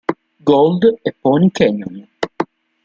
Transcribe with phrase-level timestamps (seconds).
[0.51, 2.09] Gold e Pony Canyon.